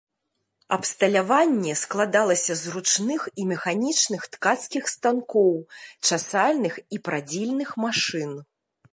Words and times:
Абсталяванне 0.75 1.73
складалася 1.81 2.53
з 2.61 2.71
ручных 2.75 3.21
і 3.43 3.45
механічных 3.51 4.21
ткацкіх 4.35 4.83
станкоў, 4.93 5.51
часальных 6.07 6.73
і 6.97 7.01
прадзільных 7.09 7.69
машын. 7.83 8.33